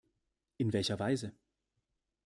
[0.57, 1.31] In welcher Weise?